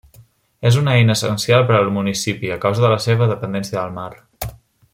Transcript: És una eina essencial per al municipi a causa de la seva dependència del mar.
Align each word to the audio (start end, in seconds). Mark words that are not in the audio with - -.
És 0.69 0.77
una 0.79 0.93
eina 0.99 1.15
essencial 1.19 1.67
per 1.67 1.75
al 1.79 1.91
municipi 1.97 2.51
a 2.55 2.57
causa 2.67 2.85
de 2.85 2.91
la 2.95 2.99
seva 3.05 3.29
dependència 3.33 3.79
del 3.81 3.95
mar. 4.01 4.11